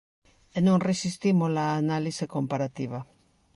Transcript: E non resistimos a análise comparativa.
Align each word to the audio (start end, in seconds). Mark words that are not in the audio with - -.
E 0.57 0.59
non 0.67 0.85
resistimos 0.89 1.51
a 1.63 1.67
análise 1.81 2.25
comparativa. 2.35 2.99